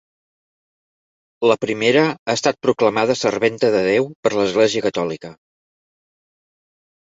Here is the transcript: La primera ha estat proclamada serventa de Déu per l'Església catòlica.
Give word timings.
La 1.51 1.57
primera 1.65 2.01
ha 2.13 2.35
estat 2.37 2.57
proclamada 2.67 3.17
serventa 3.19 3.69
de 3.77 3.83
Déu 3.89 4.09
per 4.25 4.33
l'Església 4.39 4.85
catòlica. 4.89 5.33